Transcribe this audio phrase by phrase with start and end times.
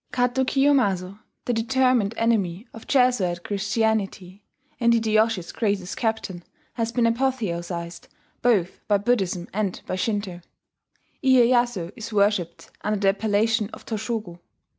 [0.11, 4.41] Kato Kiyomasa, the determined enemy of Jesuit Christianity,
[4.79, 6.43] and Hideyoshi's greatest captain,
[6.73, 8.07] has been apotheosized
[8.41, 10.41] both by Buddhism and by Shinto.
[11.23, 14.39] Iyeyasu is worshipped under the appellation of Toshogu.